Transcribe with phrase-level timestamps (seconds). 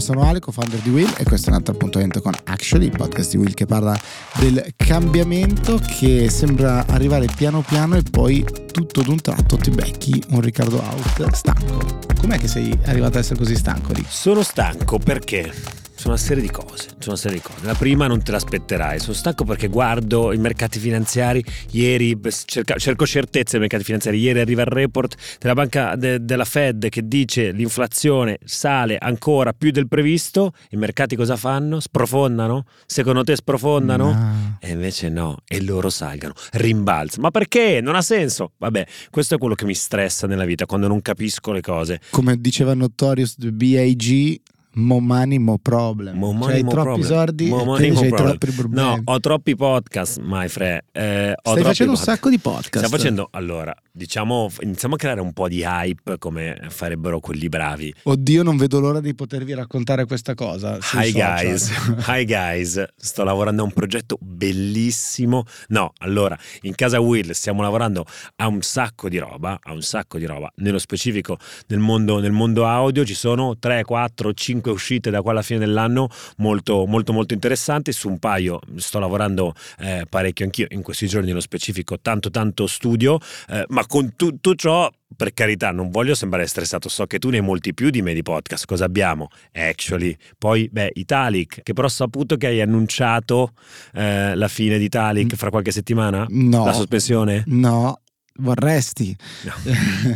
[0.00, 3.30] sono Ale, co-founder di Will e questo è un altro appuntamento con Actually, il podcast
[3.30, 3.98] di Will che parla
[4.38, 10.40] del cambiamento che sembra arrivare piano piano e poi tutto d'un tratto ti becchi un
[10.40, 11.98] Riccardo out stanco.
[12.18, 13.92] Com'è che sei arrivato ad essere così stanco?
[13.92, 14.10] Rick?
[14.10, 15.52] Sono stanco perché
[16.00, 16.88] sono una serie di cose.
[16.98, 17.66] Sono una serie di cose.
[17.66, 18.98] La prima non te l'aspetterai.
[19.00, 21.44] Sono stanco perché guardo i mercati finanziari.
[21.72, 24.18] Ieri cerca, cerco certezze nei mercati finanziari.
[24.18, 29.72] Ieri arriva il report della banca de, della Fed che dice l'inflazione sale ancora più
[29.72, 30.54] del previsto.
[30.70, 31.80] I mercati cosa fanno?
[31.80, 32.64] Sprofondano?
[32.86, 34.10] Secondo te sprofondano?
[34.10, 34.56] No.
[34.58, 35.36] E invece no.
[35.46, 36.32] E loro salgano.
[36.52, 37.24] Rimbalzano.
[37.24, 37.82] Ma perché?
[37.82, 38.52] Non ha senso.
[38.56, 42.00] Vabbè, questo è quello che mi stressa nella vita quando non capisco le cose.
[42.08, 44.40] Come diceva Notorious BAG,
[44.72, 46.16] Mo money, mo problem.
[46.16, 47.08] Mo cioè, money, mo troppi problem.
[47.08, 48.86] soldi Mo money, mo troppi problemi.
[48.86, 50.82] No, ho troppi podcast, my friend.
[50.92, 52.02] Eh, Stai facendo un podcast.
[52.04, 52.76] sacco di podcast.
[52.76, 57.92] Stiamo facendo, allora, diciamo, iniziamo a creare un po' di hype come farebbero quelli bravi.
[58.04, 60.78] Oddio, non vedo l'ora di potervi raccontare questa cosa.
[60.94, 61.70] Hi guys,
[62.06, 65.46] hi guys, sto lavorando a un progetto bellissimo.
[65.68, 68.04] No, allora, in casa Will stiamo lavorando
[68.36, 70.48] a un sacco di roba, a un sacco di roba.
[70.56, 75.30] Nello specifico nel mondo, nel mondo audio ci sono 3, 4, 5 uscite da qua
[75.30, 77.92] alla fine dell'anno molto, molto, molto interessanti.
[77.92, 82.66] Su un paio sto lavorando eh, parecchio anch'io in questi giorni nello specifico, tanto tanto
[82.66, 87.30] studio, eh, ma con tutto ciò per carità, non voglio sembrare stressato, so che tu
[87.30, 88.64] ne hai molti più di me di podcast.
[88.64, 89.28] Cosa abbiamo?
[89.52, 90.16] Actually.
[90.38, 93.52] Poi, beh, Italic, che però ho saputo che hai annunciato
[93.92, 96.26] eh, la fine di Italic fra qualche settimana?
[96.28, 96.64] No.
[96.64, 97.42] La sospensione?
[97.46, 98.00] No,
[98.38, 99.16] vorresti.
[99.44, 99.52] No.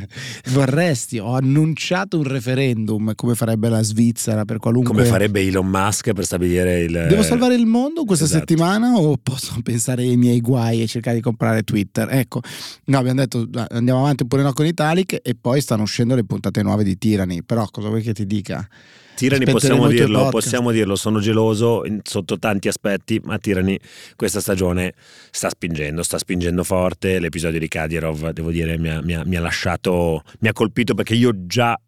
[0.53, 1.19] vorresti.
[1.19, 4.93] Ho annunciato un referendum come farebbe la Svizzera per qualunque.
[4.93, 7.07] Come farebbe Elon Musk per stabilire il...
[7.09, 8.41] Devo salvare il mondo questa esatto.
[8.41, 12.09] settimana o posso pensare ai miei guai e cercare di comprare Twitter?
[12.11, 12.41] Ecco,
[12.87, 16.25] no, abbiamo detto "Ah, andiamo avanti pure no con Italic e poi stanno uscendo le
[16.25, 17.43] puntate nuove di Tirani.
[17.43, 18.67] Però cosa vuoi che ti dica?
[19.15, 23.79] Tirani possiamo dirlo, possiamo dirlo, sono geloso in- sotto tanti aspetti, ma Tirani
[24.17, 24.95] questa stagione
[25.31, 27.19] sta spingendo, sta spingendo forte.
[27.19, 30.95] L'episodio di Kadirov, devo dire, mi ha, mi ha- mi ha lasciato, mi ha colpito
[30.95, 31.79] perché io già,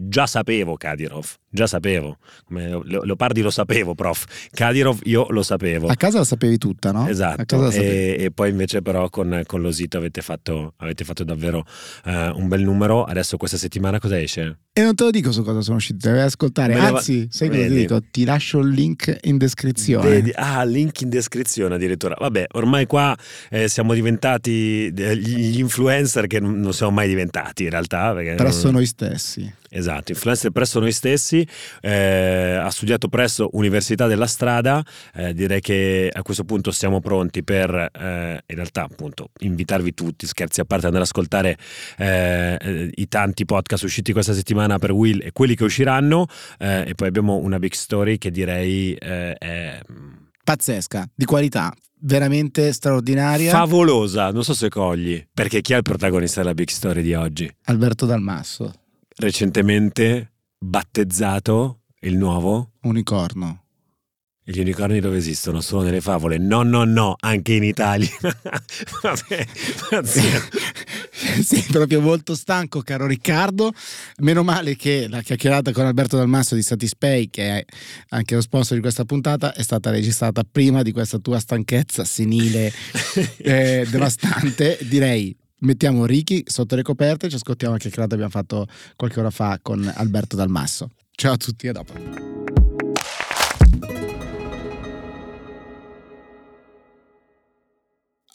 [0.00, 4.24] già sapevo Kadirov, già sapevo, come Le- Leopardi lo sapevo, prof.
[4.52, 5.88] Kadirov io lo sapevo.
[5.88, 7.08] A casa la sapevi tutta, no?
[7.08, 7.42] Esatto,
[7.82, 11.64] e, e poi invece però con, con l'Osito avete fatto, avete fatto davvero
[12.04, 13.04] eh, un bel numero.
[13.04, 14.58] Adesso questa settimana cosa esce?
[14.78, 16.72] E non te lo dico su cosa sono usciti, devi ascoltare.
[16.74, 18.00] Me ne va- Anzi, sai cosa ti dico?
[18.12, 20.08] Ti lascio il link in descrizione.
[20.08, 20.30] Vedi?
[20.36, 22.14] Ah, link in descrizione addirittura.
[22.16, 23.16] Vabbè, ormai qua
[23.50, 28.14] eh, siamo diventati degli gli influencer che non siamo mai diventati in realtà.
[28.36, 29.52] Presso non- noi stessi.
[29.70, 31.46] Esatto, influencer presso noi stessi,
[31.82, 34.82] eh, ha studiato presso Università della Strada,
[35.14, 40.26] eh, direi che a questo punto siamo pronti per eh, in realtà appunto invitarvi tutti,
[40.26, 41.58] scherzi a parte, andare ad ascoltare
[41.98, 46.26] eh, eh, i tanti podcast usciti questa settimana per Will e quelli che usciranno
[46.58, 49.80] eh, e poi abbiamo una big story che direi eh, è
[50.44, 53.50] Pazzesca, di qualità, veramente straordinaria.
[53.50, 57.50] favolosa, non so se cogli, perché chi è il protagonista della big story di oggi?
[57.64, 58.72] Alberto Dalmasso,
[59.16, 63.64] Recentemente battezzato il nuovo unicorno.
[64.50, 65.60] Gli unicorni dove esistono?
[65.60, 66.38] Solo nelle favole?
[66.38, 68.08] No, no, no, anche in Italia.
[69.02, 69.46] Vabbè,
[69.90, 70.48] pazienza.
[71.44, 73.70] sì, proprio molto stanco, caro Riccardo.
[74.20, 77.64] Meno male che la chiacchierata con Alberto Dalmasso di Satispay, che è
[78.08, 82.72] anche lo sponsor di questa puntata, è stata registrata prima di questa tua stanchezza senile
[83.36, 84.78] eh, devastante.
[84.80, 85.36] Direi.
[85.60, 88.66] Mettiamo Ricky sotto le coperte e ci ascoltiamo la chiacchierata che abbiamo fatto
[88.96, 90.92] qualche ora fa con Alberto Dalmasso.
[91.10, 92.37] Ciao a tutti, a dopo.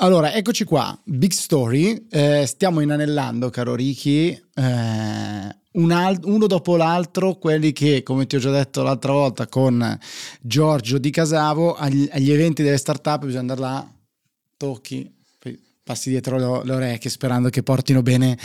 [0.03, 6.75] Allora, eccoci qua, big story, Eh, stiamo inanellando, caro Ricky, eh, un al- uno dopo
[6.75, 9.97] l'altro, quelli che, come ti ho già detto l'altra volta con
[10.41, 13.93] Giorgio Di Casavo, agli, agli eventi delle startup bisogna andare là,
[14.57, 15.09] tocchi,
[15.83, 18.37] passi dietro le, orecchie sperando che portino bene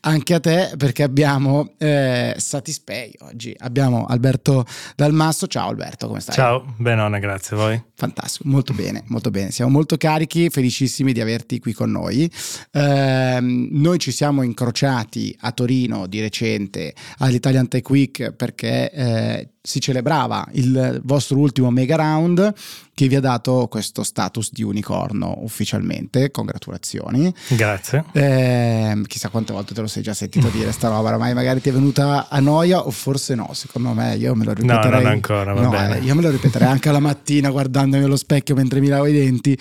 [0.00, 4.64] anche a te, perché abbiamo eh, Satispay oggi, abbiamo Alberto
[4.94, 6.34] Dalmasso, ciao Alberto, come stai?
[6.34, 7.82] Ciao, benone, grazie a voi.
[7.94, 9.50] Fantastico, molto bene, molto bene.
[9.50, 12.30] Siamo molto carichi, felicissimi di averti qui con noi.
[12.72, 19.80] Ehm, noi ci siamo incrociati a Torino di recente all'Italian Tech Week perché eh, si
[19.80, 22.52] celebrava il vostro ultimo mega round
[22.94, 26.30] che vi ha dato questo status di unicorno ufficialmente.
[26.30, 27.34] Congratulazioni.
[27.48, 28.04] Grazie.
[28.12, 31.68] Ehm, chissà quante volte te lo sei già sentito dire sta roba, ormai magari ti
[31.68, 35.02] è venuta a noia o forse no, secondo me io me lo No, ripeterei.
[35.02, 35.98] non ancora, va No, bene.
[35.98, 39.12] eh, io me lo ripeterei anche alla mattina guardandomi allo specchio mentre mi lavo i
[39.12, 39.58] denti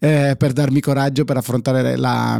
[0.00, 2.38] eh, per darmi coraggio per affrontare la,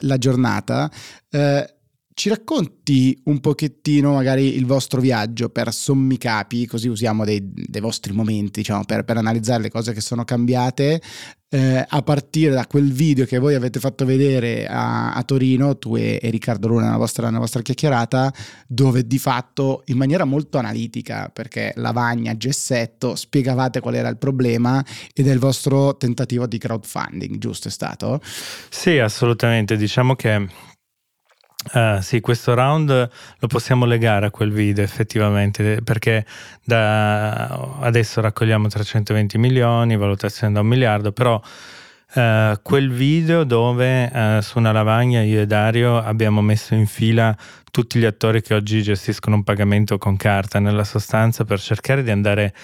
[0.00, 0.90] la giornata.
[1.30, 1.72] Eh,
[2.18, 7.80] ci racconti un pochettino magari il vostro viaggio per sommi capi, così usiamo dei, dei
[7.80, 11.00] vostri momenti diciamo, per, per, analizzare le cose che sono cambiate,
[11.48, 15.94] eh, a partire da quel video che voi avete fatto vedere a, a Torino, tu
[15.94, 18.34] e, e, Riccardo Luna nella vostra, nella vostra chiacchierata,
[18.66, 24.84] dove di fatto in maniera molto analitica, perché Lavagna, Gessetto, spiegavate qual era il problema
[25.14, 28.20] ed è il vostro tentativo di crowdfunding, giusto è stato?
[28.70, 29.76] Sì, assolutamente.
[29.76, 30.66] Diciamo che
[31.72, 36.24] Uh, sì, questo round lo possiamo legare a quel video effettivamente perché
[36.64, 37.46] da
[37.80, 41.34] adesso raccogliamo 320 milioni, valutazione da un miliardo, però
[42.14, 47.36] uh, quel video dove uh, su una lavagna io e Dario abbiamo messo in fila
[47.70, 52.10] tutti gli attori che oggi gestiscono un pagamento con carta nella sostanza per cercare di
[52.10, 52.54] andare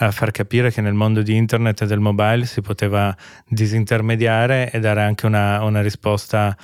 [0.00, 3.16] a far capire che nel mondo di internet e del mobile si poteva
[3.46, 6.56] disintermediare e dare anche una, una risposta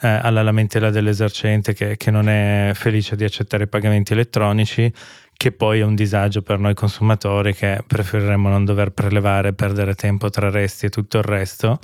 [0.00, 4.92] eh, alla lamentela dell'esercente che, che non è felice di accettare i pagamenti elettronici,
[5.32, 10.30] che poi è un disagio per noi consumatori che preferiremmo non dover prelevare, perdere tempo
[10.30, 11.78] tra resti e tutto il resto.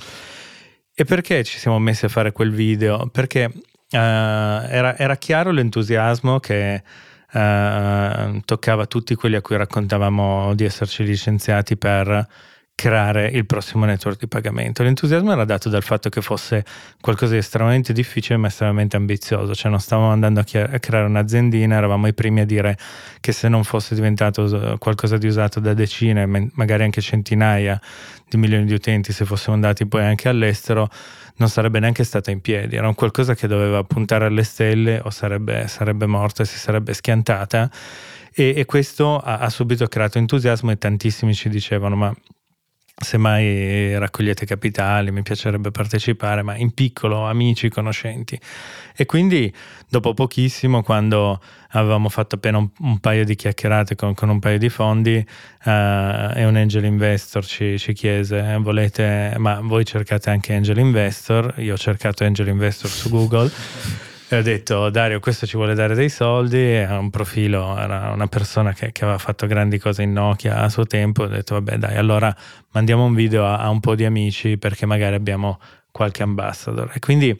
[0.94, 3.08] E perché ci siamo messi a fare quel video?
[3.08, 6.82] Perché uh, era, era, chiaro l'entusiasmo che
[7.32, 12.26] uh, toccava tutti quelli a cui raccontavamo di esserci licenziati per
[12.74, 14.82] creare il prossimo network di pagamento.
[14.82, 16.64] L'entusiasmo era dato dal fatto che fosse
[17.00, 21.76] qualcosa di estremamente difficile ma estremamente ambizioso, cioè non stavamo andando a, a creare un'aziendina,
[21.76, 22.76] eravamo i primi a dire
[23.20, 27.80] che se non fosse diventato qualcosa di usato da decine, magari anche centinaia
[28.28, 30.88] di milioni di utenti, se fossimo andati poi anche all'estero,
[31.36, 35.10] non sarebbe neanche stata in piedi, era un qualcosa che doveva puntare alle stelle o
[35.10, 37.70] sarebbe, sarebbe morta si sarebbe schiantata.
[38.34, 42.14] E, e questo ha, ha subito creato entusiasmo e tantissimi ci dicevano ma
[42.94, 48.38] se mai raccogliete capitali, mi piacerebbe partecipare, ma in piccolo, amici, conoscenti.
[48.94, 49.52] E quindi
[49.88, 51.40] dopo pochissimo, quando
[51.70, 55.68] avevamo fatto appena un, un paio di chiacchierate con, con, un paio di fondi, uh,
[55.68, 61.54] e un angel investor ci, ci chiese, volete, ma voi cercate anche angel investor?
[61.58, 64.10] Io ho cercato angel investor su Google.
[64.32, 68.28] E ho detto Dario questo ci vuole dare dei soldi, ha un profilo, era una
[68.28, 71.76] persona che, che, aveva fatto grandi cose in Nokia a suo tempo, ho detto vabbè
[71.76, 72.34] dai allora
[72.70, 76.92] mandiamo un video a, a un po' di amici perché magari abbiamo qualche ambassador.
[76.94, 77.38] E quindi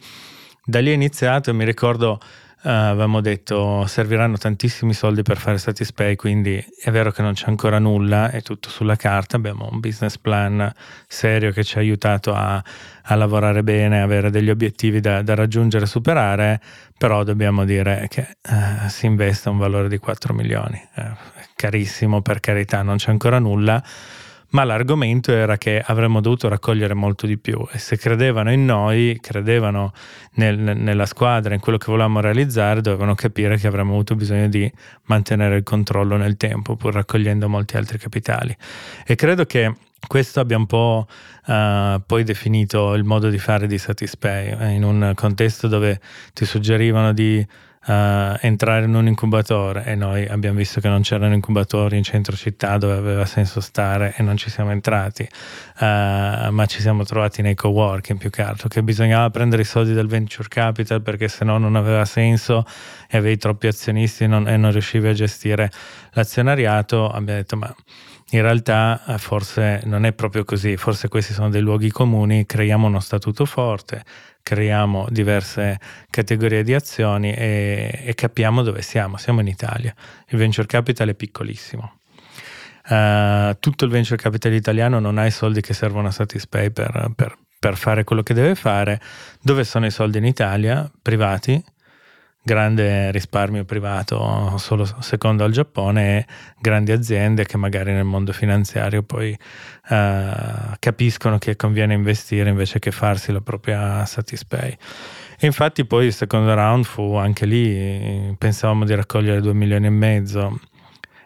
[0.63, 2.19] da lì è iniziato e mi ricordo
[2.63, 7.47] Uh, avevamo detto serviranno tantissimi soldi per fare Satispay, quindi è vero che non c'è
[7.47, 10.71] ancora nulla, è tutto sulla carta, abbiamo un business plan
[11.05, 12.63] serio che ci ha aiutato a,
[13.03, 16.61] a lavorare bene, avere degli obiettivi da, da, raggiungere e superare,
[16.97, 21.03] però dobbiamo dire che uh, si investe un valore di 4 milioni, uh,
[21.57, 23.83] carissimo per carità, non c'è ancora nulla
[24.53, 29.17] ma l'argomento era che avremmo dovuto raccogliere molto di più e se credevano in noi,
[29.19, 29.93] credevano
[30.33, 34.71] nel, nella squadra, in quello che volevamo realizzare, dovevano capire che avremmo avuto bisogno di
[35.05, 38.55] mantenere il controllo nel tempo, pur raccogliendo molti altri capitali.
[39.05, 39.73] E credo che
[40.05, 41.07] questo abbia un po'
[41.47, 45.99] uh, poi definito il modo di fare di Satispay, eh, in un contesto dove
[46.33, 47.45] ti suggerivano di
[47.85, 49.85] uh, entrare in un incubatore.
[49.85, 54.13] E noi abbiamo visto che non c'erano incubatori in centro città dove aveva senso stare
[54.17, 55.23] e non ci siamo entrati,
[55.79, 59.93] uh, ma ci siamo trovati nei co-working più che altro, che bisognava prendere i soldi
[59.93, 62.65] del venture capital perché se no non aveva senso
[63.09, 65.71] e avevi troppi azionisti non, e non riuscivi a gestire
[66.11, 67.75] l'azionariato, abbiamo detto ma
[68.33, 72.87] in realtà eh, forse non è proprio così, forse questi sono dei luoghi comuni, creiamo
[72.87, 74.03] uno statuto forte,
[74.41, 79.17] creiamo diverse categorie di azioni e, e capiamo dove siamo.
[79.17, 79.93] Siamo in Italia.
[80.29, 81.99] Il venture capital è piccolissimo.
[82.89, 87.11] Uh, tutto il venture capital italiano non ha i soldi che servono a Satispay per,
[87.15, 88.99] per, per fare quello che deve fare.
[89.41, 90.91] Dove sono i soldi in Italia?
[91.01, 91.63] Privati
[92.45, 96.25] grande risparmio privato solo secondo al Giappone e
[96.59, 102.91] grandi aziende che magari nel mondo finanziario poi uh, capiscono che conviene investire invece che
[102.91, 104.77] farsi la propria Satispay.
[105.39, 109.89] E infatti poi il secondo round fu anche lì, pensavamo di raccogliere 2 milioni e
[109.89, 110.59] mezzo,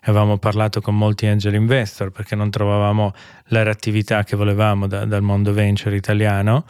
[0.01, 3.13] avevamo parlato con molti angel investor perché non trovavamo
[3.47, 6.65] la reattività che volevamo da, dal mondo venture italiano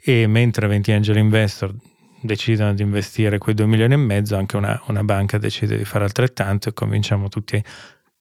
[0.00, 1.72] e mentre 20 angel investor
[2.22, 6.04] decidono di investire quei 2 milioni e mezzo, anche una, una banca decide di fare
[6.04, 7.62] altrettanto e convinciamo tutti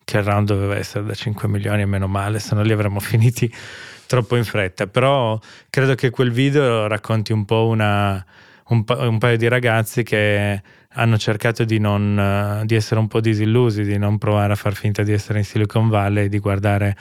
[0.03, 3.00] che il round doveva essere da 5 milioni e meno male, se no li avremmo
[3.01, 3.51] finiti
[4.08, 4.88] troppo in fretta.
[4.88, 5.39] Però
[5.70, 8.24] credo che quel video racconti un po' una,
[8.67, 10.62] un, pa- un paio di ragazzi che
[10.93, 15.03] hanno cercato di, non, di essere un po' disillusi, di non provare a far finta
[15.03, 16.98] di essere in Silicon Valley, di guardare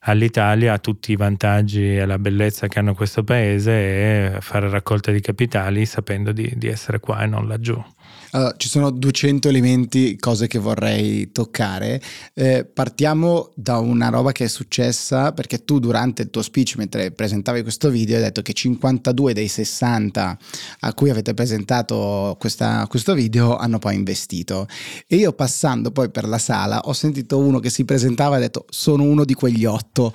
[0.00, 5.20] all'Italia tutti i vantaggi e la bellezza che hanno questo paese e fare raccolta di
[5.20, 7.82] capitali sapendo di, di essere qua e non laggiù.
[8.32, 12.00] Allora, ci sono 200 elementi, cose che vorrei toccare.
[12.34, 17.10] Eh, partiamo da una roba che è successa perché tu durante il tuo speech, mentre
[17.10, 20.38] presentavi questo video, hai detto che 52 dei 60
[20.80, 24.66] a cui avete presentato questa, questo video hanno poi investito.
[25.06, 28.40] E io passando poi per la sala ho sentito uno che si presentava e ha
[28.42, 30.12] detto sono uno di quegli otto,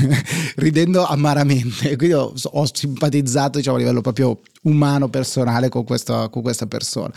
[0.56, 1.96] ridendo amaramente.
[1.96, 7.12] Quindi ho, ho simpatizzato diciamo, a livello proprio umano, personale con, questo, con questa persona.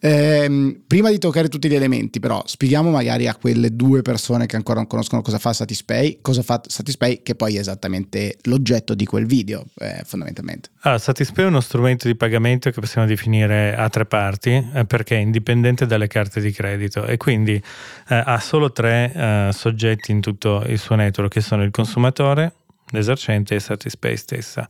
[0.00, 4.56] Eh, prima di toccare tutti gli elementi, però, spieghiamo magari a quelle due persone che
[4.56, 9.04] ancora non conoscono cosa fa Satispay, cosa fa Satispay, che poi è esattamente l'oggetto di
[9.04, 10.70] quel video, eh, fondamentalmente.
[10.80, 15.16] Ah, Satispay è uno strumento di pagamento che possiamo definire a tre parti, eh, perché
[15.16, 20.20] è indipendente dalle carte di credito e quindi eh, ha solo tre eh, soggetti in
[20.20, 22.52] tutto il suo network, che sono il consumatore,
[22.94, 24.66] l'esercente e Satispay stessa.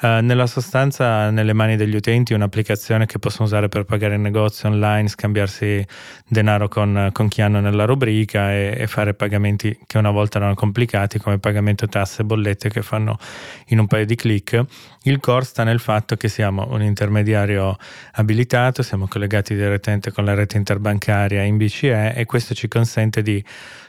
[0.00, 4.68] Uh, nella sostanza, nelle mani degli utenti, un'applicazione che possono usare per pagare in negozio
[4.68, 5.84] online, scambiarsi
[6.26, 10.54] denaro con, con chi hanno nella rubrica e, e, fare pagamenti che una volta erano
[10.54, 13.18] complicati, come pagamento tasse e bollette che fanno
[13.66, 14.64] in un paio di clic.
[15.02, 17.76] Il core sta nel fatto che siamo un intermediario
[18.12, 23.42] abilitato, siamo collegati direttamente con la rete interbancaria in BCE e questo ci consente di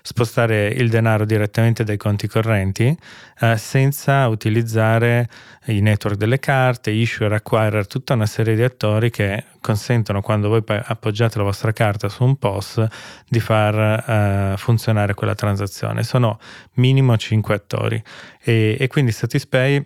[0.09, 2.97] spostare il denaro direttamente dai conti correnti
[3.41, 5.29] eh, senza utilizzare
[5.65, 10.63] i network delle carte, issuer, acquirer, tutta una serie di attori che consentono quando voi
[10.65, 12.87] appoggiate la vostra carta su un POS
[13.27, 16.01] di far uh, funzionare quella transazione.
[16.01, 16.39] Sono
[16.75, 18.01] minimo 5 attori
[18.41, 19.85] e, e quindi Satispay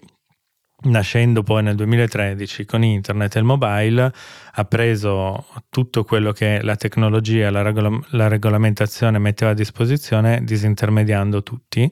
[0.83, 4.13] nascendo poi nel 2013 con internet e il mobile,
[4.53, 11.43] ha preso tutto quello che la tecnologia, la, regol- la regolamentazione metteva a disposizione, disintermediando
[11.43, 11.91] tutti.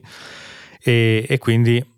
[0.84, 1.91] E, e quindi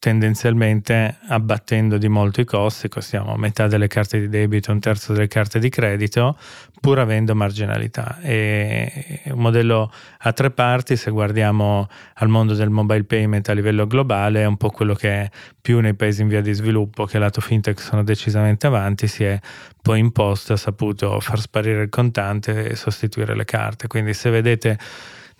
[0.00, 5.28] tendenzialmente abbattendo di molto i costi, costiamo metà delle carte di debito, un terzo delle
[5.28, 6.38] carte di credito,
[6.80, 8.18] pur avendo marginalità.
[8.18, 13.86] È un modello a tre parti, se guardiamo al mondo del mobile payment a livello
[13.86, 15.30] globale, è un po' quello che
[15.60, 19.38] più nei paesi in via di sviluppo, che lato fintech sono decisamente avanti, si è
[19.82, 23.86] poi imposto, ha saputo far sparire il contante e sostituire le carte.
[23.86, 24.78] Quindi se vedete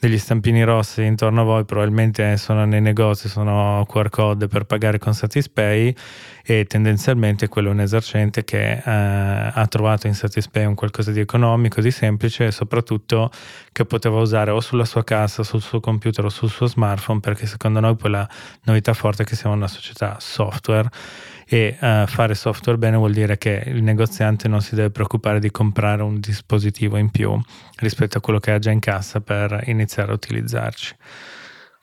[0.01, 4.99] degli stampini rossi intorno a voi probabilmente sono nei negozi, sono QR code per pagare
[4.99, 5.95] con Satispay
[6.43, 11.21] e tendenzialmente quello è un esercente che eh, ha trovato in Satispay un qualcosa di
[11.21, 13.31] economico, di semplice e soprattutto
[13.73, 17.45] che poteva usare o sulla sua cassa, sul suo computer o sul suo smartphone perché
[17.45, 18.29] secondo noi poi la
[18.65, 20.89] novità forte è che siamo una società software
[21.53, 25.51] e uh, fare software bene vuol dire che il negoziante non si deve preoccupare di
[25.51, 27.37] comprare un dispositivo in più
[27.79, 30.95] rispetto a quello che ha già in cassa per iniziare a utilizzarci.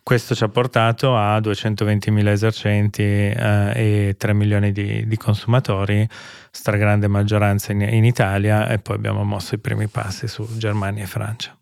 [0.01, 6.07] Questo ci ha portato a 220.000 esercenti eh, e 3 milioni di, di, consumatori,
[6.49, 11.07] stragrande maggioranza in, in Italia e poi abbiamo mosso i primi passi su Germania e
[11.07, 11.53] Francia.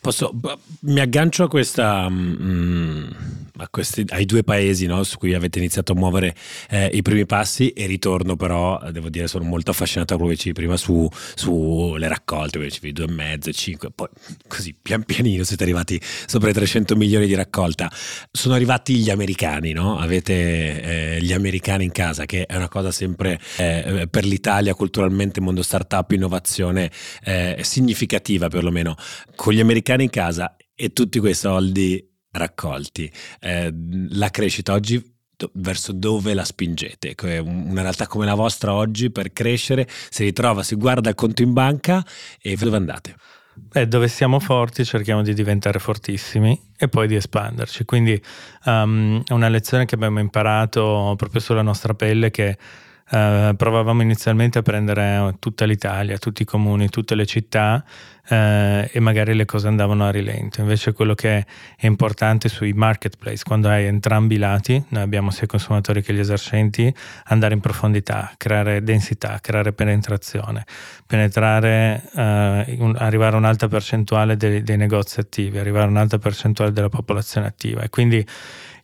[0.00, 0.32] Posso,
[0.80, 3.10] mi aggancio a questa, mm,
[3.56, 6.34] a questi, ai due paesi no, su cui avete iniziato a muovere
[6.68, 10.36] eh, i primi passi e ritorno però, devo dire, sono molto affascinato da quello che
[10.36, 14.08] dicevi prima sulle su raccolte, dicevi due e mezzo, cinque, poi
[14.46, 17.90] così pian pianino siete arrivati sopra i 300 milioni di raccolta.
[18.30, 19.98] Sono arrivati gli americani, no?
[19.98, 25.40] avete eh, gli americani in casa, che è una cosa sempre eh, per l'Italia culturalmente,
[25.40, 26.90] mondo startup, innovazione
[27.24, 28.94] eh, significativa perlomeno.
[29.34, 33.10] Con gli americani americani in casa e tutti quei soldi raccolti.
[33.40, 33.72] Eh,
[34.10, 35.14] la crescita oggi
[35.54, 37.14] verso dove la spingete.
[37.42, 41.52] Una realtà come la vostra oggi per crescere si ritrova, si guarda il conto in
[41.52, 42.04] banca
[42.40, 43.14] e dove andate?
[43.54, 47.84] Beh, dove siamo forti cerchiamo di diventare fortissimi e poi di espanderci.
[47.84, 48.20] Quindi
[48.64, 52.58] um, una lezione che abbiamo imparato proprio sulla nostra pelle che
[53.08, 58.98] Uh, provavamo inizialmente a prendere tutta l'Italia, tutti i comuni, tutte le città uh, e
[58.98, 60.60] magari le cose andavano a rilento.
[60.60, 61.46] Invece quello che
[61.76, 66.12] è importante sui marketplace, quando hai entrambi i lati, noi abbiamo sia i consumatori che
[66.14, 66.92] gli esercenti,
[67.26, 70.64] andare in profondità, creare densità, creare penetrazione,
[71.06, 76.72] penetrare, uh, un, arrivare a un'alta percentuale dei, dei negozi attivi, arrivare a un'alta percentuale
[76.72, 78.26] della popolazione attiva e quindi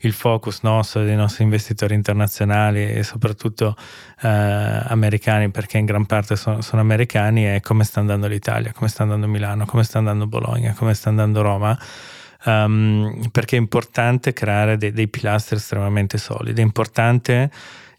[0.02, 3.76] il focus nostro dei nostri investitori internazionali e soprattutto
[4.21, 8.88] eh, americani, perché in gran parte sono, sono, americani, è come sta andando l'Italia, come
[8.88, 11.78] sta andando Milano, come sta andando Bologna, come sta andando Roma.
[12.44, 17.50] Um, perché è importante creare dei, dei pilastri estremamente solidi, è importante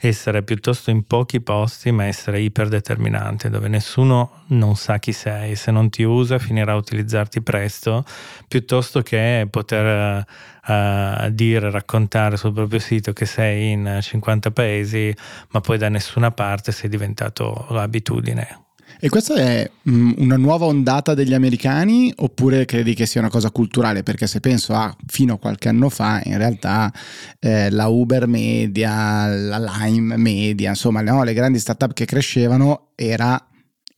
[0.07, 5.71] essere piuttosto in pochi posti, ma essere iperdeterminante, dove nessuno non sa chi sei, se
[5.71, 8.05] non ti usa finirà a utilizzarti presto,
[8.47, 10.25] piuttosto che poter
[10.67, 15.15] uh, dire, raccontare sul proprio sito che sei in 50 paesi,
[15.51, 18.62] ma poi da nessuna parte sei diventato l'abitudine.
[19.03, 23.51] E questa è mh, una nuova ondata degli americani oppure credi che sia una cosa
[23.51, 24.01] culturale?
[24.01, 26.89] Perché se penso a fino a qualche anno fa, in realtà
[27.37, 33.45] eh, la Uber media, la Lime media, insomma no, le grandi startup che crescevano era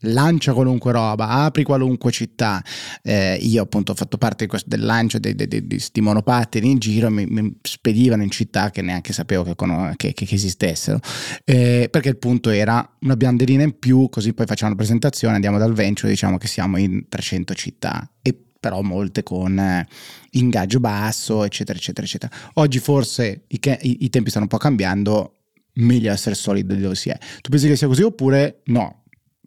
[0.06, 2.64] lancia qualunque roba, apri qualunque città.
[3.02, 5.36] Eh, io appunto ho fatto parte del lancio di
[5.68, 9.56] questi monopattini in giro, mi, mi, spedivano in città che neanche sapevo che,
[9.96, 11.00] che, che esistessero,
[11.44, 15.58] eh, perché il punto era una banderina in più, così poi facciamo la presentazione, andiamo
[15.58, 19.88] dal venture, diciamo che siamo in 300 città e però molte con eh,
[20.32, 22.36] ingaggio basso, eccetera, eccetera, eccetera.
[22.54, 25.36] Oggi forse i, i, i tempi stanno un po' cambiando,
[25.74, 27.18] meglio essere solidi dove si è.
[27.42, 29.04] Tu pensi che sia così oppure no?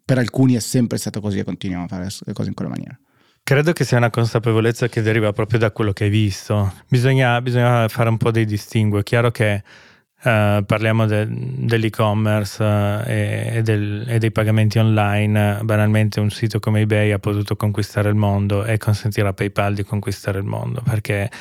[0.09, 2.97] Per alcuni è sempre stato così e continuiamo a fare le cose in quella maniera.
[3.43, 6.73] Credo che sia una consapevolezza che deriva proprio da quello che hai visto.
[6.87, 8.99] Bisogna, bisogna fare un po' dei distinguo.
[8.99, 9.63] È chiaro che
[10.21, 15.59] Uh, parliamo de, dell'e-commerce uh, e, del, e, dei pagamenti online.
[15.63, 19.85] Banalmente, un sito come eBay ha potuto conquistare il mondo e consentirà a PayPal di
[19.85, 21.31] conquistare il mondo perché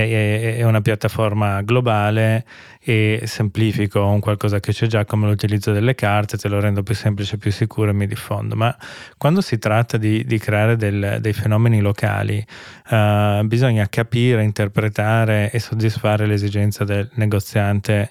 [0.00, 2.46] è, è, una piattaforma globale
[2.80, 6.94] e semplifico un qualcosa che c'è già come l'utilizzo delle carte, te lo rendo più
[6.94, 8.56] semplice, più sicuro e mi diffondo.
[8.56, 8.74] Ma
[9.18, 12.44] quando si tratta di, di creare del, dei fenomeni locali,
[12.90, 18.10] uh, bisogna capire, interpretare e soddisfare l'esigenza del negoziante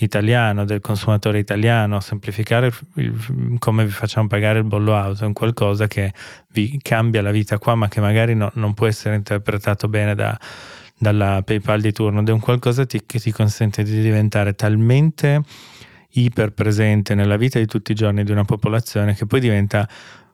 [0.00, 5.32] italiano, del consumatore italiano, semplificare il, come vi facciamo pagare il bollo auto, è un
[5.34, 6.14] qualcosa che
[6.52, 10.38] vi cambia la vita qua, ma che magari no, non può essere interpretato bene da,
[10.98, 15.42] dalla PayPal di turno ed è un qualcosa ti, che ti consente di diventare talmente
[16.10, 19.88] iper presente nella vita di tutti i giorni di una popolazione che poi diventa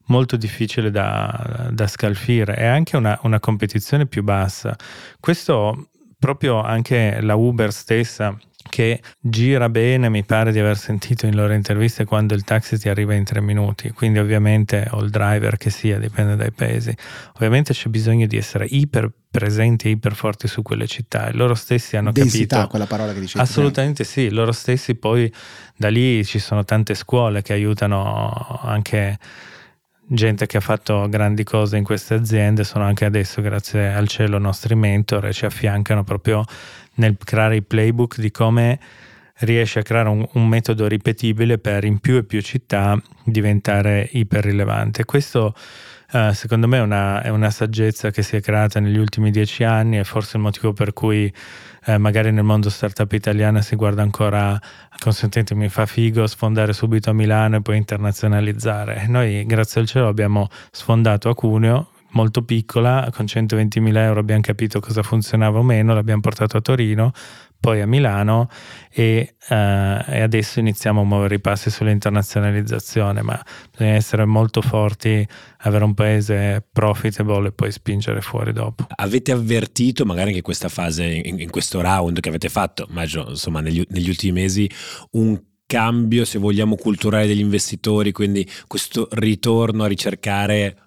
[0.06, 2.54] molto difficile da, da scalfire.
[2.54, 4.76] È anche una, una competizione più bassa.
[5.20, 8.36] Questo proprio anche la Uber stessa
[8.70, 12.88] che gira bene, mi pare di aver sentito in loro interviste quando il taxi ti
[12.88, 16.92] arriva in tre minuti, quindi ovviamente o il driver che sia, dipende dai paesi,
[17.34, 21.26] ovviamente c'è bisogno di essere iper presenti e iper forti su quelle città.
[21.26, 25.32] E loro stessi hanno Densità, capito quella parola che dicevi assolutamente sì, loro stessi poi
[25.76, 29.18] da lì ci sono tante scuole che aiutano anche
[30.06, 34.38] gente che ha fatto grandi cose in queste aziende sono anche adesso grazie al cielo
[34.38, 36.44] nostri mentor e ci affiancano proprio
[36.94, 38.78] nel creare i playbook di come
[39.40, 45.04] riesce a creare un, un, metodo ripetibile per in più e più città diventare iperrilevante.
[45.04, 45.54] Questo
[46.12, 49.64] uh, secondo me è una, è una, saggezza che si è creata negli ultimi dieci
[49.64, 51.32] anni e forse il motivo per cui
[51.86, 54.58] uh, magari nel mondo startup italiano si guarda ancora,
[54.98, 59.06] consentitemi, fa figo sfondare subito a Milano e poi internazionalizzare.
[59.08, 64.80] Noi grazie al cielo abbiamo sfondato a Cuneo, molto piccola, con 120.000 euro abbiamo capito
[64.80, 67.12] cosa funzionava o meno, l'abbiamo portato a Torino,
[67.64, 68.50] poi a Milano
[68.90, 75.26] e, uh, e, adesso iniziamo a muovere i passi sull'internazionalizzazione, ma bisogna essere molto forti,
[75.60, 78.84] avere un paese profitable e poi spingere fuori dopo.
[78.94, 83.62] Avete avvertito magari che questa fase, in, in questo round che avete fatto, immagino insomma
[83.62, 84.70] negli, negli ultimi mesi,
[85.12, 90.83] un cambio, se vogliamo, culturale degli investitori, quindi questo ritorno a ricercare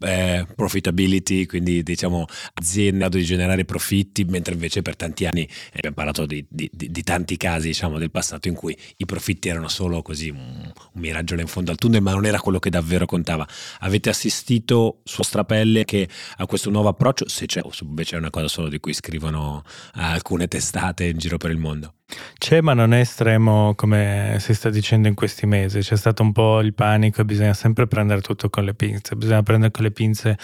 [0.00, 5.42] eh, profitability, quindi diciamo aziende in grado di generare profitti, mentre invece per tanti anni
[5.42, 9.04] eh, abbiamo parlato di, di, di, di, tanti casi diciamo, del passato in cui i
[9.04, 12.58] profitti erano solo così un, un miraggio in fondo al tunnel, ma non era quello
[12.58, 13.46] che davvero contava.
[13.80, 18.30] Avete assistito su strapelle che a questo nuovo approccio, se c'è, o invece è una
[18.30, 21.94] cosa solo di cui scrivono alcune testate in giro per il mondo?
[22.38, 25.80] C'è, ma non è estremo come si sta dicendo in questi mesi.
[25.80, 29.16] C'è stato un po' il panico e bisogna sempre prendere tutto con le pinze.
[29.16, 30.38] Bisogna prendere con le pinze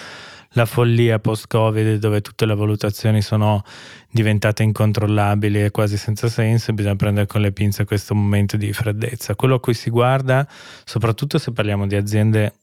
[0.54, 3.62] la follia post-Covid dove tutte le valutazioni sono
[4.10, 9.36] diventate incontrollabili e quasi senza senso, bisogna prendere con le pinze questo momento di freddezza.
[9.36, 10.46] Quello a cui si guarda,
[10.84, 12.54] soprattutto se parliamo di aziende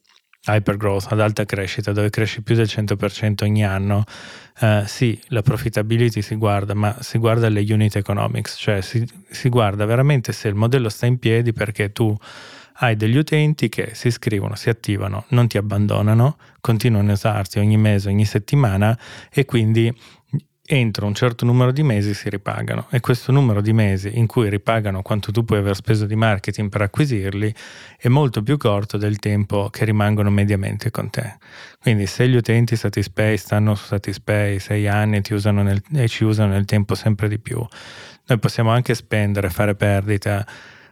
[0.47, 4.03] hypergrowth, ad alta crescita, dove cresci più del 100% ogni anno,
[4.59, 9.49] eh, sì, la profitability si guarda, ma si guarda le unit economics, cioè si, si
[9.49, 12.15] guarda veramente se il modello sta in piedi perché tu
[12.79, 17.77] hai degli utenti che si iscrivono, si attivano, non ti abbandonano, continuano a usarti ogni
[17.77, 18.97] mese, ogni settimana
[19.31, 19.93] e quindi
[20.69, 24.49] entro un certo numero di mesi si ripagano e questo numero di mesi in cui
[24.49, 27.55] ripagano quanto tu puoi aver speso di marketing per acquisirli
[27.97, 31.37] è molto più corto del tempo che rimangono mediamente con te.
[31.79, 36.25] Quindi se gli utenti Satispay stanno su Satispay sei anni ti usano nel, e ci
[36.25, 37.65] usano nel tempo sempre di più,
[38.25, 40.45] noi possiamo anche spendere, fare perdita,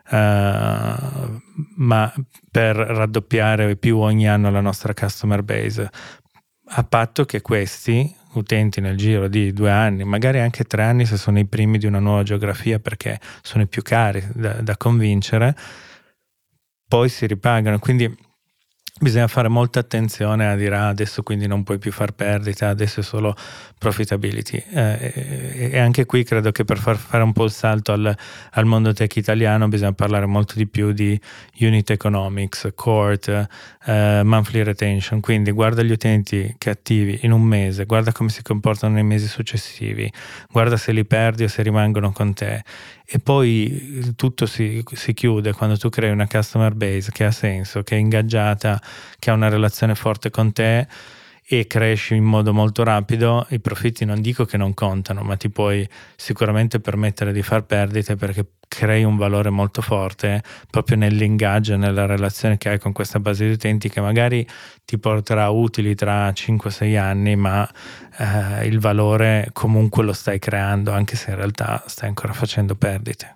[0.09, 1.41] uh,
[1.75, 2.13] ma
[2.49, 5.89] per raddoppiare più ogni anno la nostra customer base,
[6.67, 11.17] a patto che questi utenti nel giro di due anni, magari anche tre anni se
[11.17, 15.55] sono i primi di una nuova geografia perché sono i più cari da, da convincere,
[16.87, 17.79] poi si ripagano.
[17.79, 18.13] Quindi
[18.97, 23.01] bisogna fare molta attenzione a dire ah, adesso quindi non puoi più far perdita, adesso
[23.01, 23.35] è solo
[23.77, 24.63] profitability.
[24.71, 28.15] Eh, e anche qui credo che per far fare un po' il salto al,
[28.51, 31.19] al, mondo tech italiano bisogna parlare molto di più di
[31.59, 33.47] unit economics, court,
[33.85, 38.41] eh, monthly retention, quindi guarda gli utenti che attivi in un mese, guarda come si
[38.43, 40.09] comportano nei mesi successivi,
[40.49, 42.63] guarda se li perdi o se rimangono con te
[43.05, 47.83] e poi tutto si, si, chiude quando tu crei una customer base che ha senso,
[47.83, 48.81] che è ingaggiata,
[49.19, 50.87] che ha una relazione forte con te
[51.47, 55.49] e cresci in modo molto rapido, i profitti non dico che non contano, ma ti
[55.49, 62.07] puoi sicuramente permettere di far perdite perché crei un valore molto forte proprio nell'ingaggio, nella
[62.07, 64.45] relazione che hai con questa base di utenti che magari
[64.83, 67.69] ti porterà utili tra 5-6 anni, ma
[68.17, 73.34] eh, il valore comunque lo stai creando anche se in realtà stai ancora facendo perdite.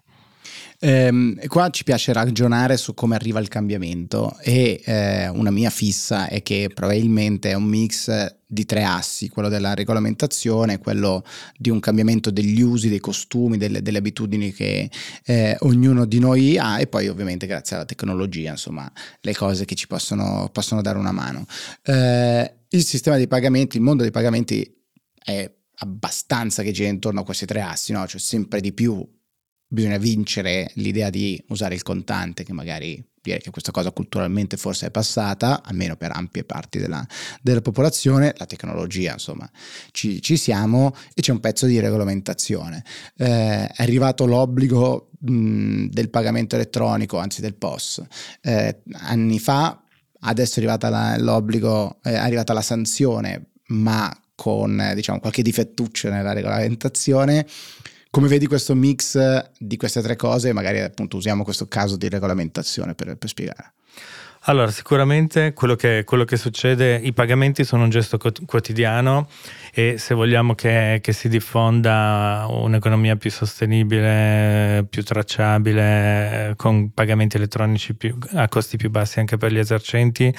[0.82, 6.30] Ehm, qua ci piace ragionare su come arriva il cambiamento e eh, una mia fissa
[6.30, 11.24] è che probabilmente è un mix di tre assi, quello della regolamentazione, quello
[11.58, 14.90] di un cambiamento degli usi, dei costumi, delle, delle abitudini che
[15.26, 18.90] eh, ognuno di noi ha e poi ovviamente grazie alla tecnologia, insomma,
[19.20, 21.46] le cose che ci possono, possono dare una mano.
[21.84, 24.66] Eh, il sistema dei pagamenti, il mondo dei pagamenti
[25.22, 28.08] è abbastanza che gira intorno a questi tre assi, no?
[28.08, 29.06] cioè sempre di più
[29.72, 34.88] bisogna vincere l'idea di usare il contante, che magari direi che questa cosa culturalmente forse
[34.88, 37.06] è passata, almeno per ampie parti della,
[37.42, 39.50] della popolazione, la tecnologia, insomma,
[39.92, 42.84] ci, ci, siamo e c'è un pezzo di regolamentazione.
[43.16, 48.04] Eh, è arrivato l'obbligo mh, del pagamento elettronico, anzi del POS.
[48.42, 49.84] Eh, anni fa,
[50.22, 56.10] adesso è arrivata la, l'obbligo, eh, è arrivata la sanzione, ma con diciamo qualche difettuccio
[56.10, 57.46] nella regolamentazione
[58.12, 60.54] come vedi questo mix di queste tre cose?
[60.54, 63.74] Magari appunto usiamo questo caso di regolamentazione per, per spiegare.
[64.44, 69.28] Allora, sicuramente quello che, quello che, succede, i pagamenti sono un gesto quotidiano
[69.74, 77.96] e se vogliamo che, che, si diffonda un'economia più sostenibile, più tracciabile, con pagamenti elettronici
[77.96, 80.34] più, a costi più bassi anche per gli esercenti,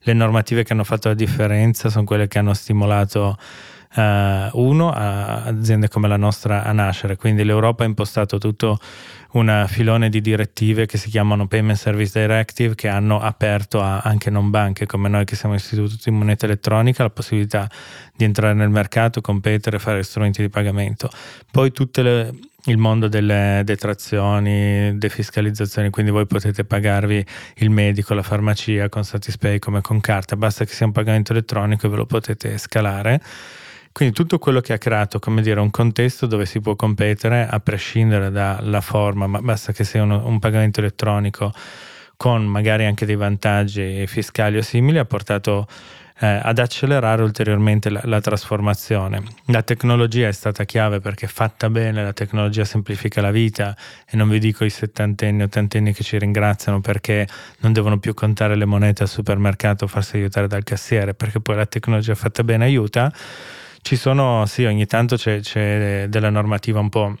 [0.00, 3.38] le normative che hanno fatto la differenza sono quelle che hanno stimolato
[3.94, 4.00] uh,
[4.60, 8.78] uno a aziende come la nostra a nascere, quindi l'Europa ha impostato tutto
[9.32, 14.30] un filone di direttive che si chiamano Payment Service Directive che hanno aperto a anche
[14.30, 17.68] non banche come noi che siamo istituti di moneta elettronica la possibilità
[18.14, 21.10] di entrare nel mercato, competere, fare strumenti di pagamento.
[21.50, 27.24] Poi tutto il mondo delle detrazioni, defiscalizzazioni, quindi voi potete pagarvi
[27.56, 31.86] il medico, la farmacia con Satispay come con carta, basta che sia un pagamento elettronico
[31.86, 33.20] e ve lo potete scalare.
[33.96, 37.60] Quindi tutto quello che ha creato, come dire, un contesto dove si può competere a
[37.60, 41.50] prescindere dalla forma, ma basta che sia un, un pagamento elettronico
[42.14, 45.66] con magari anche dei vantaggi fiscali o simili, ha portato
[46.18, 49.22] eh, ad accelerare ulteriormente la, la, trasformazione.
[49.46, 53.74] La tecnologia è stata chiave perché fatta bene la tecnologia semplifica la vita
[54.06, 57.26] e non vi dico i settantenni, ottantenni che ci ringraziano perché
[57.60, 61.56] non devono più contare le monete al supermercato o farsi aiutare dal cassiere perché poi
[61.56, 63.10] la tecnologia fatta bene aiuta
[63.86, 67.16] ci sono, sì, ogni tanto c'è, c'è della normativa un po'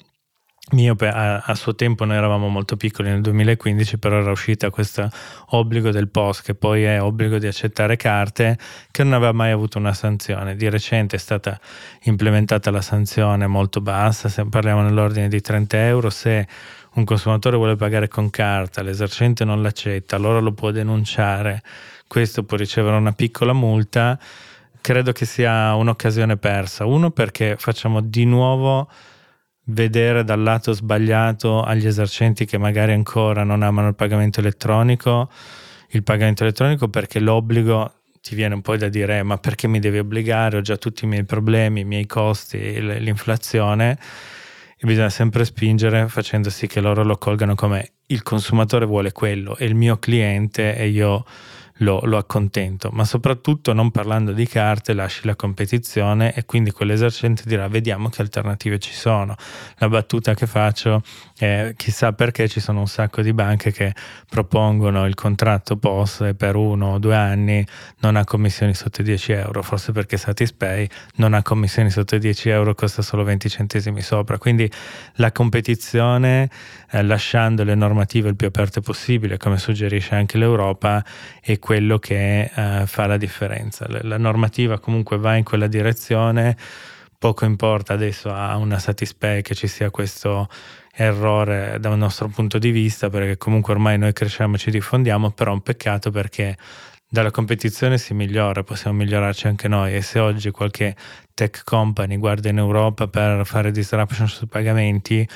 [0.72, 1.06] miope.
[1.06, 5.08] A, a, suo tempo noi eravamo molto piccoli nel 2015, però era uscita questo
[5.50, 8.58] obbligo del POS, che poi è obbligo di accettare carte,
[8.90, 10.56] che non aveva mai avuto una sanzione.
[10.56, 11.56] Di recente è stata
[12.02, 16.48] implementata la sanzione molto bassa, se parliamo nell'ordine di 30 euro, se
[16.94, 21.62] un consumatore vuole pagare con carta, l'esercente non l'accetta, allora lo può denunciare,
[22.08, 24.18] questo può ricevere una piccola multa
[24.80, 26.84] credo che sia un'occasione persa.
[26.84, 28.88] Uno perché facciamo di nuovo
[29.66, 35.30] vedere dal lato sbagliato agli esercenti che magari ancora non amano il pagamento elettronico,
[35.90, 39.98] il pagamento elettronico perché l'obbligo ti viene un po' da dire ma perché mi devi
[39.98, 43.98] obbligare, ho già tutti i miei problemi, i miei costi, l'inflazione
[44.78, 49.56] e bisogna sempre spingere facendo sì che loro lo colgano come il consumatore vuole quello
[49.56, 51.24] e il mio cliente e io
[51.78, 57.42] lo, lo accontento, ma soprattutto non parlando di carte lasci la competizione e quindi quell'esercente
[57.46, 59.34] dirà vediamo che alternative ci sono.
[59.78, 61.02] La battuta che faccio
[61.36, 63.94] è chissà perché ci sono un sacco di banche che
[64.28, 67.66] propongono il contratto POS e per uno o due anni
[68.00, 72.18] non ha commissioni sotto i 10 euro, forse perché Satispay non ha commissioni sotto i
[72.18, 74.38] 10 euro, costa solo 20 centesimi sopra.
[74.38, 74.70] Quindi
[75.14, 76.48] la competizione,
[76.90, 81.04] eh, lasciando le normative il più aperte possibile, come suggerisce anche l'Europa,
[81.42, 83.86] e quello che uh, fa la differenza.
[83.88, 86.56] La, normativa comunque va in quella direzione,
[87.18, 90.48] poco importa adesso a una Satispay che ci sia questo
[90.94, 95.50] errore dal nostro punto di vista, perché comunque ormai noi cresciamo e ci diffondiamo, però
[95.50, 96.56] è un peccato perché
[97.08, 100.94] dalla competizione si migliora, possiamo migliorarci anche noi e se oggi qualche
[101.34, 105.28] tech company guarda in Europa per fare disruption sui pagamenti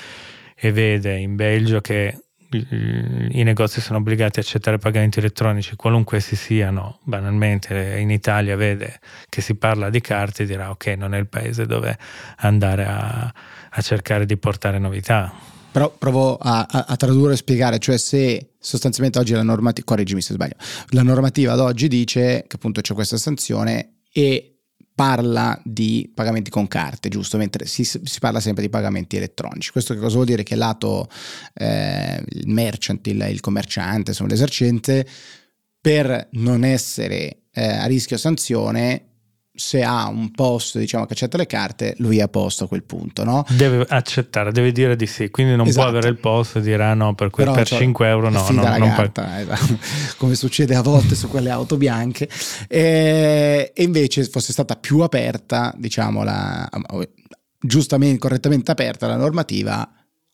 [0.54, 2.16] e vede in Belgio che
[2.52, 8.98] i negozi sono obbligati a accettare pagamenti elettronici, qualunque essi siano, banalmente in Italia vede
[9.28, 11.96] che si parla di carte e dirà ok, non è il paese dove
[12.38, 13.32] andare a,
[13.70, 15.32] a cercare di portare novità.
[15.70, 20.20] Però provo a, a, a, tradurre e spiegare, cioè se sostanzialmente oggi la normativa, correggimi
[20.20, 20.56] se sbaglio,
[20.88, 24.59] la normativa ad oggi dice che appunto c'è questa sanzione e
[25.00, 27.38] parla di pagamenti con carte, giusto?
[27.38, 29.70] Mentre si, si, parla sempre di pagamenti elettronici.
[29.70, 30.42] Questo che cosa vuol dire?
[30.42, 31.08] Che lato
[31.54, 35.06] eh, il merchant, il, il commerciante, insomma l'esercente,
[35.80, 39.09] per non essere eh, a rischio sanzione
[39.60, 42.82] se ha un posto diciamo che accetta le carte lui è a posto a quel
[42.82, 43.44] punto no?
[43.50, 45.86] deve accettare deve dire di sì quindi non esatto.
[45.86, 48.78] può avere il posto e dire ah no per, que- per 5 euro no, no
[48.78, 49.76] non carta, pa- esatto.
[50.16, 52.26] come succede a volte su quelle auto bianche
[52.68, 56.66] e, e invece fosse stata più aperta diciamo la,
[57.60, 59.86] giustamente correttamente aperta la normativa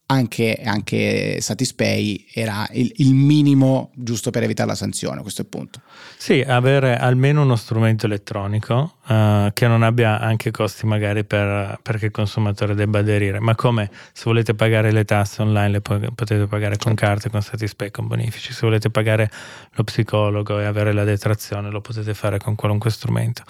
[0.07, 5.81] anche, anche Satispay era il, il, minimo giusto per evitare la sanzione a questo punto.
[6.17, 12.07] Sì, avere almeno uno strumento elettronico uh, che non abbia anche costi magari per, perché
[12.07, 16.75] il consumatore debba aderire, ma come se volete pagare le tasse online le potete pagare
[16.75, 16.85] certo.
[16.85, 19.29] con carte, con Satispay, con bonifici, se volete pagare
[19.73, 23.43] lo psicologo e avere la detrazione lo potete fare con qualunque strumento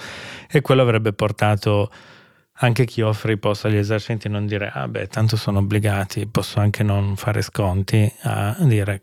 [0.48, 1.90] e quello avrebbe portato
[2.58, 6.60] anche chi offre i post agli esercenti non dire ah beh tanto sono obbligati posso
[6.60, 9.02] anche non fare sconti a dire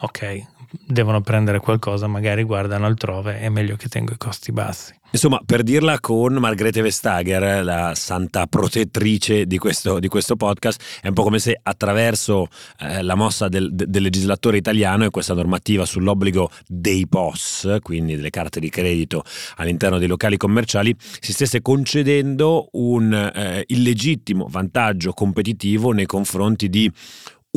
[0.00, 0.46] ok
[0.86, 5.62] devono prendere qualcosa magari guardano altrove è meglio che tengo i costi bassi Insomma, per
[5.62, 11.22] dirla con Margrethe Vestager, la santa protettrice di questo, di questo podcast, è un po'
[11.22, 17.08] come se attraverso eh, la mossa del, del, legislatore italiano e questa normativa sull'obbligo dei
[17.08, 19.24] POS, quindi delle carte di credito
[19.56, 26.92] all'interno dei locali commerciali, si stesse concedendo un eh, illegittimo vantaggio competitivo nei confronti di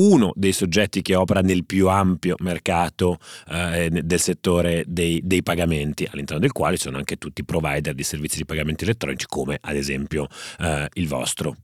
[0.02, 6.08] uno dei soggetti che opera nel più ampio mercato eh, del settore dei, dei, pagamenti,
[6.10, 9.76] all'interno del quale sono anche tutti i provider di servizi di pagamenti elettronici, come ad
[9.76, 10.28] esempio
[10.60, 11.56] eh, il vostro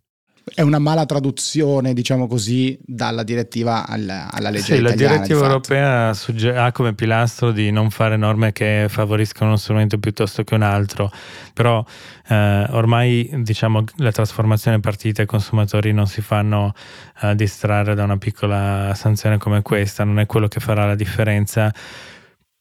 [0.53, 6.13] è una mala traduzione, diciamo così, dalla direttiva alla, alla legge sì, la direttiva europea
[6.13, 10.62] sugge- ha come pilastro di non fare norme che favoriscono uno strumento piuttosto che un
[10.62, 11.12] altro,
[11.53, 11.83] però
[12.27, 16.73] eh, ormai diciamo la trasformazione partita e i consumatori non si fanno
[17.21, 21.73] eh, distrarre da una piccola sanzione come questa, non è quello che farà la differenza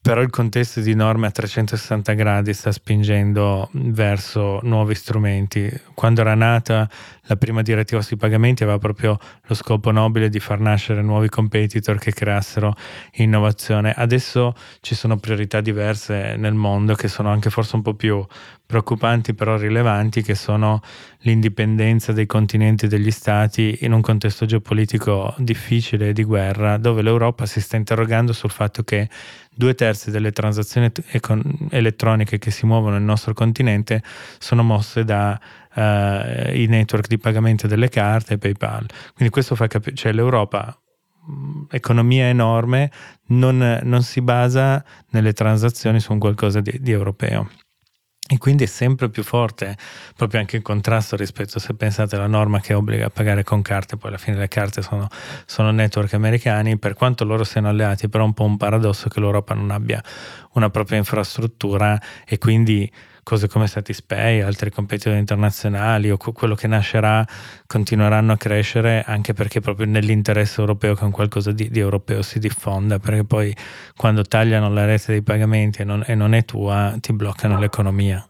[0.07, 5.69] però il contesto di norme a 360 gradi sta spingendo verso nuovi strumenti.
[5.95, 6.89] Quando era nata
[7.23, 11.99] la prima direttiva sui pagamenti aveva proprio lo scopo nobile di far nascere nuovi competitor
[11.99, 12.77] che creassero
[13.15, 13.93] innovazione.
[13.93, 18.25] Adesso ci sono priorità diverse nel mondo che sono anche forse un po' più
[18.67, 20.83] preoccupanti però rilevanti che sono
[21.21, 27.47] l'indipendenza dei continenti e degli stati in un contesto geopolitico difficile di guerra dove l'Europa
[27.47, 29.09] si sta interrogando sul fatto che
[29.57, 34.03] due terzi delle transazioni econ- elettroniche che si muovono nel nostro continente
[34.39, 38.87] sono mosse dai uh, eh, network di pagamento delle carte e PayPal.
[39.15, 40.79] Quindi questo fa capire, cioè l'Europa
[41.71, 42.91] economia enorme
[43.29, 47.49] non, non, si basa nelle transazioni su un qualcosa di, di europeo.
[48.29, 49.77] E quindi è sempre più forte,
[50.17, 53.97] proprio anche in contrasto rispetto, se pensate alla norma che obbliga a pagare con carte,
[53.97, 55.07] poi alla fine le carte sono,
[55.45, 59.21] sono network americani, per quanto loro siano alleati, però è un po' un paradosso che
[59.21, 60.03] l'Europa non abbia
[60.55, 62.91] una propria infrastruttura e quindi
[63.27, 67.27] cose come Satispay, altri competitor internazionali o quello che nascerà
[67.67, 72.39] continueranno a crescere anche perché proprio nell'interesse europeo che un qualcosa di, di europeo si
[72.39, 73.53] diffonda, perché poi
[73.97, 78.25] quando tagliano la rete dei pagamenti e non, e non è tua ti bloccano l'economia.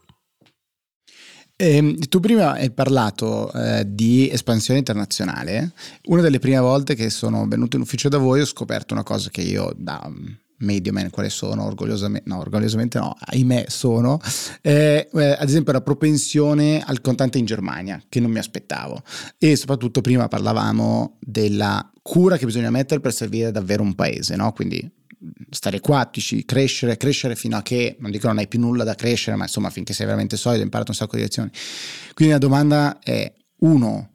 [1.57, 5.73] Eh, tu prima hai parlato eh, di espansione internazionale.
[6.05, 9.29] Una delle prime volte che sono venuto in ufficio da voi ho scoperto una cosa
[9.29, 10.11] che io da
[10.59, 14.19] Medioman quale sono, orgogliosamente, no, orgogliosamente no, ahimè sono,
[14.63, 19.03] eh, eh, ad esempio la propensione al contante in Germania, che non mi aspettavo.
[19.39, 24.53] E soprattutto prima parlavamo della cura che bisogna mettere per servire davvero un paese, no?
[24.53, 24.91] Quindi
[25.51, 26.11] stare qua,
[26.45, 29.71] crescere, crescere fino a che, non dico non hai più nulla da crescere, ma insomma
[29.71, 31.51] finché sei veramente solido, imparato un sacco di lezioni.
[32.15, 34.11] Quindi la domanda è, uno,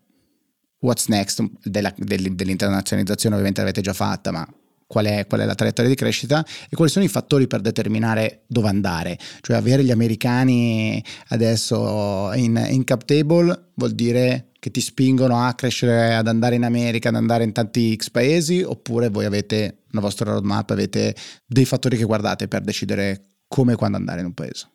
[0.80, 4.47] what's next della, dell'internazionalizzazione ovviamente l'avete già fatta, ma
[4.91, 8.41] qual è, qual è, la traiettoria di crescita e quali sono i fattori per determinare
[8.45, 9.17] dove andare.
[9.39, 15.54] Cioè avere gli americani adesso in, in cap table vuol dire che ti spingono a
[15.54, 20.01] crescere, ad andare in America, ad andare in tanti X paesi, oppure voi avete una
[20.01, 24.34] vostra roadmap, avete dei fattori che guardate per decidere come e quando andare in un
[24.34, 24.71] paese.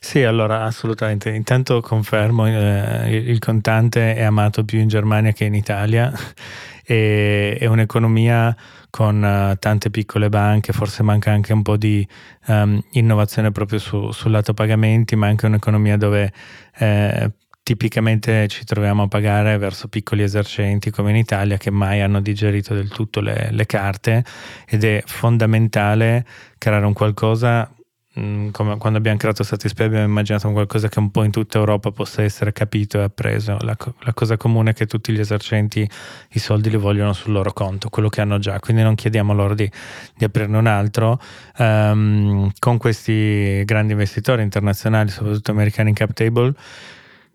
[0.00, 1.30] Sì, allora assolutamente.
[1.30, 6.12] Intanto confermo, eh, il contante è amato più in Germania che in Italia.
[6.84, 8.56] e, è un'economia
[8.90, 12.06] con uh, tante piccole banche, forse manca anche un po' di
[12.46, 16.32] um, innovazione proprio su, sul lato pagamenti, ma anche un'economia dove
[16.78, 17.30] eh,
[17.62, 22.74] tipicamente ci troviamo a pagare verso piccoli esercenti come in Italia che mai hanno digerito
[22.74, 24.24] del tutto le, le carte.
[24.66, 26.26] Ed è fondamentale
[26.58, 27.72] creare un qualcosa
[28.18, 31.92] Mm, come quando abbiamo creato Satispay abbiamo immaginato qualcosa che un po' in tutta Europa
[31.92, 33.56] possa essere capito e appreso.
[33.60, 35.88] La, la, cosa comune è che tutti gli esercenti
[36.30, 39.54] i soldi li vogliono sul loro conto, quello che hanno già, quindi non chiediamo loro
[39.54, 39.70] di,
[40.16, 41.20] di aprirne un altro.
[41.58, 46.52] Um, con questi grandi investitori internazionali, soprattutto americani in cap table,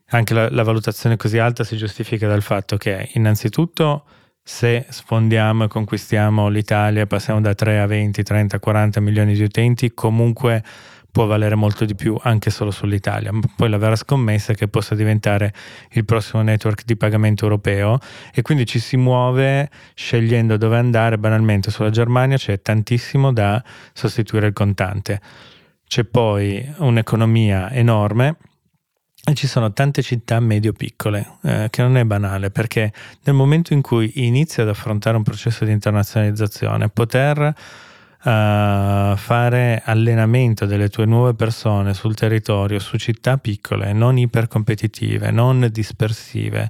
[0.09, 4.03] anche la, la valutazione così alta si giustifica dal fatto che innanzitutto
[4.47, 9.91] se sfondiamo e conquistiamo l'Italia, passiamo da 3 a 20, 30, 40 milioni di utenti,
[9.95, 10.63] comunque
[11.11, 13.31] può valere molto di più anche solo sull'Italia.
[13.55, 15.51] Poi la vera scommessa è che possa diventare
[15.93, 17.97] il prossimo network di pagamento europeo
[18.31, 21.17] e quindi ci si muove scegliendo dove andare.
[21.17, 25.21] Banalmente sulla Germania c'è tantissimo da sostituire il contante.
[25.87, 28.37] C'è poi un'economia enorme
[29.33, 34.11] ci sono tante città medio-piccole, eh, che non è banale, perché nel momento in cui
[34.25, 41.93] inizi ad affrontare un processo di internazionalizzazione, poter uh, fare allenamento delle tue nuove persone
[41.93, 46.69] sul territorio, su città piccole, non ipercompetitive, non dispersive,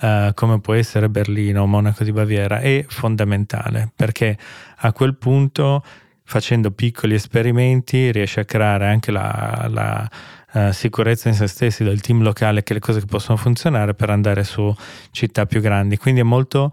[0.00, 4.36] uh, come può essere Berlino o Monaco di Baviera, è fondamentale, perché
[4.76, 5.82] a quel punto
[6.26, 10.10] facendo piccoli esperimenti riesci a creare anche la, la
[10.54, 14.10] uh, sicurezza in se stessi del team locale che le cose che possono funzionare per
[14.10, 14.74] andare su
[15.10, 15.96] città più grandi.
[15.96, 16.72] Quindi è molto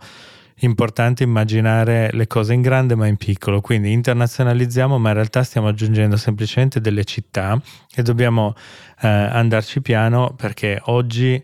[0.64, 5.68] importante immaginare le cose in grande ma in piccolo, quindi internazionalizziamo ma in realtà stiamo
[5.68, 7.60] aggiungendo semplicemente delle città
[7.94, 8.54] e dobbiamo
[9.02, 11.44] eh, andarci piano perché oggi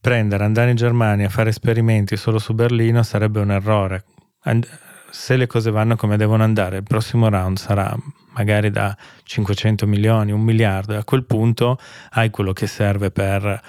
[0.00, 4.04] prendere, andare in Germania a fare esperimenti solo su Berlino sarebbe un errore.
[4.44, 4.66] And-
[5.10, 7.96] se le cose vanno come devono andare, il prossimo round sarà
[8.38, 11.76] magari da 500 milioni, un miliardo, e a quel punto
[12.10, 13.60] hai quello che serve per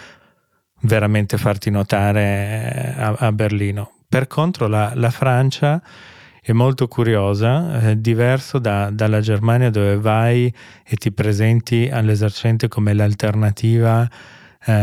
[0.82, 3.92] veramente farti notare a, a Berlino.
[4.08, 5.82] Per contro la, la, Francia
[6.42, 10.54] è molto curiosa, è diverso da, dalla Germania dove vai
[10.86, 14.08] e ti presenti all'esercente come l'alternativa
[14.66, 14.74] eh,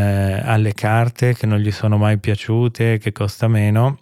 [0.45, 3.99] alle carte che non gli sono mai piaciute, che costa meno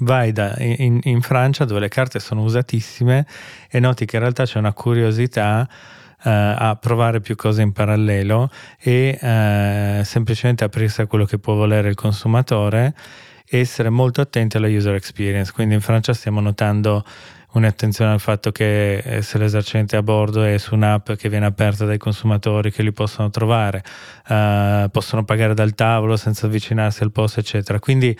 [0.00, 3.26] vai da, in, in, Francia dove le carte sono usatissime
[3.70, 8.50] e noti che in realtà c'è una curiosità uh, a provare più cose in parallelo
[8.78, 12.94] e uh, semplicemente aprirsi a quello che può volere il consumatore
[13.46, 15.52] e essere molto attenti alla user experience.
[15.52, 17.04] Quindi in Francia stiamo notando
[17.52, 21.98] un'attenzione al fatto che se l'esercente a bordo è su un'app che viene aperta dai
[21.98, 23.82] consumatori che li possono trovare,
[24.28, 27.80] uh, possono pagare dal tavolo senza avvicinarsi al posto, eccetera.
[27.80, 28.16] Quindi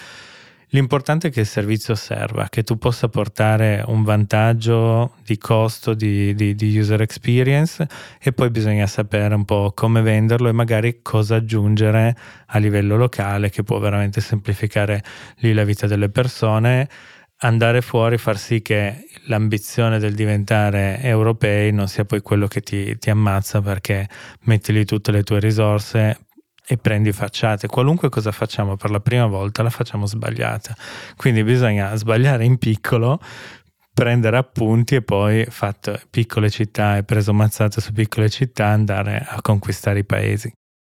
[0.72, 6.32] L'importante è che il servizio serva, che tu possa portare un vantaggio di costo, di,
[6.36, 7.84] di, di, user experience
[8.20, 12.14] e poi bisogna sapere un po' come venderlo e magari cosa aggiungere
[12.46, 15.02] a livello locale che può veramente semplificare
[15.38, 16.88] lì la vita delle persone.
[17.38, 22.96] Andare fuori, far sì che l'ambizione del diventare europei non sia poi quello che ti,
[22.96, 24.08] ti ammazza perché
[24.42, 26.26] metti lì tutte le tue risorse
[26.70, 27.66] e prendi facciate.
[27.66, 30.72] Qualunque cosa facciamo per la prima volta la facciamo sbagliata.
[31.16, 33.18] Quindi bisogna sbagliare in piccolo,
[33.92, 39.42] prendere appunti e poi, fatto piccole città e preso mazzate su piccole città, andare a
[39.42, 40.52] conquistare i paesi.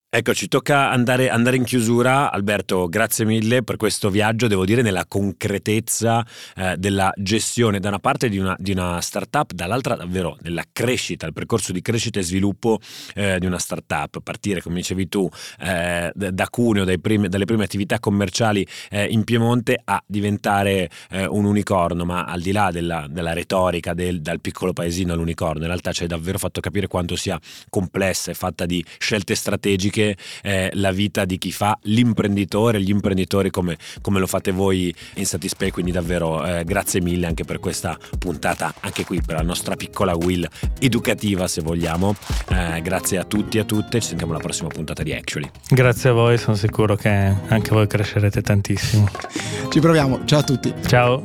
[0.10, 2.32] Ecco, ci tocca andare, andare, in chiusura.
[2.32, 8.00] Alberto, grazie mille per questo viaggio, devo dire, nella concretezza eh, della gestione da una
[8.00, 12.24] parte di una, di una, startup, dall'altra davvero nella crescita, il percorso di crescita e
[12.24, 12.80] sviluppo
[13.15, 14.22] eh, di una startup.
[14.24, 19.78] Partire, come dicevi tu, eh, da Cuneo, primi, dalle prime attività commerciali eh, in Piemonte
[19.84, 24.72] a diventare eh, un unicorno, ma al di là della, della retorica del, dal piccolo
[24.72, 27.38] paesino all'unicorno, in realtà ci hai davvero fatto capire quanto sia
[27.70, 29.95] complessa e fatta di scelte strategiche
[30.41, 35.26] eh, la vita di chi fa l'imprenditore, gli imprenditori come, come lo fate voi in
[35.26, 39.76] Satispay, quindi davvero eh, grazie mille anche per questa puntata, anche qui per la nostra
[39.76, 40.48] piccola will
[40.80, 42.16] educativa se vogliamo.
[42.50, 45.50] Eh, grazie a tutti e a tutte, ci sentiamo alla prossima puntata di Actually.
[45.70, 49.08] Grazie a voi, sono sicuro che anche voi crescerete tantissimo.
[49.70, 50.74] Ci proviamo, ciao a tutti.
[50.86, 51.24] Ciao.